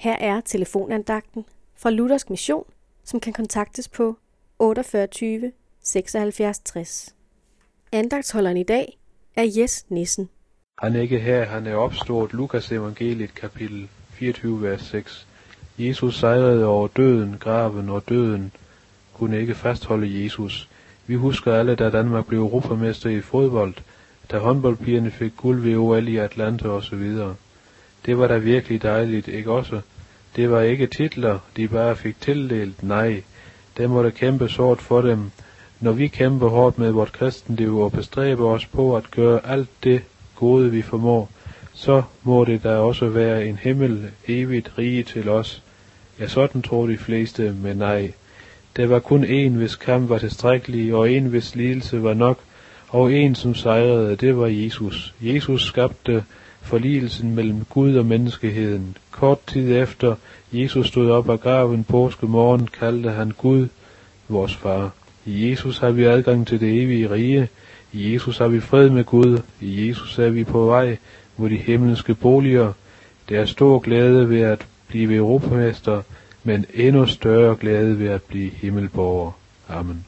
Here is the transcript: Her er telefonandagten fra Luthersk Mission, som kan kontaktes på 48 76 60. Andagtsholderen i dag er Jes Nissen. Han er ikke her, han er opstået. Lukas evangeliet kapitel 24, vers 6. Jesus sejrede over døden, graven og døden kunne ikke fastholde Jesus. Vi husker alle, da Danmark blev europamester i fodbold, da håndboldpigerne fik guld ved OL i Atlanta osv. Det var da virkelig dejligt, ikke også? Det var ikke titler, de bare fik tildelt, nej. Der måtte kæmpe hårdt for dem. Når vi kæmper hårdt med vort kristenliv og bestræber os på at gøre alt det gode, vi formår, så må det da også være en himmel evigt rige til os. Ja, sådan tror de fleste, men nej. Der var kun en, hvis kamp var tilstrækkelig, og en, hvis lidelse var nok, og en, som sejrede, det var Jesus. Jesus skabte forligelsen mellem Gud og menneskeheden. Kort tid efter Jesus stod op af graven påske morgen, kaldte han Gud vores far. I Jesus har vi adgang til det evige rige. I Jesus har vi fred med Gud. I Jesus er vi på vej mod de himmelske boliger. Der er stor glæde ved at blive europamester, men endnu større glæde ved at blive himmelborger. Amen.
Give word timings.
Her 0.00 0.16
er 0.16 0.40
telefonandagten 0.40 1.44
fra 1.76 1.90
Luthersk 1.90 2.30
Mission, 2.30 2.64
som 3.04 3.20
kan 3.20 3.32
kontaktes 3.32 3.88
på 3.88 4.16
48 4.58 5.52
76 5.82 6.58
60. 6.58 7.14
Andagtsholderen 7.92 8.56
i 8.56 8.62
dag 8.62 8.98
er 9.36 9.42
Jes 9.42 9.86
Nissen. 9.88 10.28
Han 10.78 10.96
er 10.96 11.00
ikke 11.00 11.18
her, 11.18 11.44
han 11.44 11.66
er 11.66 11.74
opstået. 11.74 12.32
Lukas 12.32 12.72
evangeliet 12.72 13.34
kapitel 13.34 13.88
24, 14.10 14.62
vers 14.62 14.82
6. 14.82 15.26
Jesus 15.78 16.18
sejrede 16.18 16.66
over 16.66 16.88
døden, 16.88 17.36
graven 17.40 17.88
og 17.88 18.08
døden 18.08 18.52
kunne 19.14 19.40
ikke 19.40 19.54
fastholde 19.54 20.22
Jesus. 20.24 20.68
Vi 21.06 21.14
husker 21.14 21.54
alle, 21.54 21.74
da 21.74 21.90
Danmark 21.90 22.26
blev 22.26 22.40
europamester 22.40 23.10
i 23.10 23.20
fodbold, 23.20 23.74
da 24.30 24.38
håndboldpigerne 24.38 25.10
fik 25.10 25.32
guld 25.36 25.60
ved 25.60 25.76
OL 25.76 26.08
i 26.08 26.16
Atlanta 26.16 26.68
osv. 26.68 27.16
Det 28.06 28.18
var 28.18 28.26
da 28.26 28.36
virkelig 28.36 28.82
dejligt, 28.82 29.28
ikke 29.28 29.50
også? 29.50 29.80
Det 30.36 30.50
var 30.50 30.60
ikke 30.60 30.86
titler, 30.86 31.38
de 31.56 31.68
bare 31.68 31.96
fik 31.96 32.20
tildelt, 32.20 32.82
nej. 32.82 33.22
Der 33.76 33.88
måtte 33.88 34.10
kæmpe 34.10 34.48
hårdt 34.56 34.82
for 34.82 35.00
dem. 35.00 35.30
Når 35.80 35.92
vi 35.92 36.08
kæmper 36.08 36.48
hårdt 36.48 36.78
med 36.78 36.90
vort 36.90 37.12
kristenliv 37.12 37.78
og 37.78 37.92
bestræber 37.92 38.48
os 38.48 38.66
på 38.66 38.96
at 38.96 39.10
gøre 39.10 39.40
alt 39.46 39.68
det 39.84 40.02
gode, 40.36 40.70
vi 40.70 40.82
formår, 40.82 41.30
så 41.74 42.02
må 42.22 42.44
det 42.44 42.62
da 42.62 42.76
også 42.76 43.08
være 43.08 43.46
en 43.46 43.56
himmel 43.56 44.10
evigt 44.28 44.72
rige 44.78 45.02
til 45.02 45.28
os. 45.28 45.62
Ja, 46.20 46.28
sådan 46.28 46.62
tror 46.62 46.86
de 46.86 46.98
fleste, 46.98 47.56
men 47.62 47.76
nej. 47.76 48.12
Der 48.76 48.86
var 48.86 48.98
kun 48.98 49.24
en, 49.24 49.54
hvis 49.54 49.76
kamp 49.76 50.08
var 50.08 50.18
tilstrækkelig, 50.18 50.94
og 50.94 51.10
en, 51.10 51.26
hvis 51.26 51.54
lidelse 51.54 52.02
var 52.02 52.14
nok, 52.14 52.38
og 52.88 53.12
en, 53.12 53.34
som 53.34 53.54
sejrede, 53.54 54.16
det 54.16 54.36
var 54.36 54.46
Jesus. 54.46 55.14
Jesus 55.20 55.66
skabte 55.66 56.24
forligelsen 56.62 57.34
mellem 57.34 57.64
Gud 57.70 57.96
og 57.96 58.06
menneskeheden. 58.06 58.96
Kort 59.10 59.38
tid 59.46 59.76
efter 59.76 60.14
Jesus 60.52 60.86
stod 60.86 61.10
op 61.10 61.30
af 61.30 61.40
graven 61.40 61.84
påske 61.84 62.26
morgen, 62.26 62.68
kaldte 62.80 63.10
han 63.10 63.30
Gud 63.30 63.68
vores 64.28 64.56
far. 64.56 64.90
I 65.26 65.50
Jesus 65.50 65.78
har 65.78 65.90
vi 65.90 66.04
adgang 66.04 66.46
til 66.46 66.60
det 66.60 66.82
evige 66.82 67.10
rige. 67.10 67.48
I 67.92 68.12
Jesus 68.12 68.38
har 68.38 68.48
vi 68.48 68.60
fred 68.60 68.90
med 68.90 69.04
Gud. 69.04 69.38
I 69.60 69.88
Jesus 69.88 70.18
er 70.18 70.30
vi 70.30 70.44
på 70.44 70.64
vej 70.64 70.96
mod 71.36 71.50
de 71.50 71.56
himmelske 71.56 72.14
boliger. 72.14 72.72
Der 73.28 73.40
er 73.40 73.44
stor 73.44 73.78
glæde 73.78 74.28
ved 74.28 74.40
at 74.40 74.66
blive 74.88 75.14
europamester, 75.14 76.02
men 76.44 76.66
endnu 76.74 77.06
større 77.06 77.56
glæde 77.56 77.98
ved 77.98 78.08
at 78.08 78.22
blive 78.22 78.50
himmelborger. 78.50 79.32
Amen. 79.68 80.04